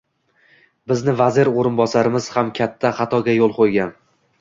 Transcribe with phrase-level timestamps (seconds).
[0.91, 3.99] Bizni Vazir oʻrinbosarimiz ham katta xatoga yoʻl qoʻygan.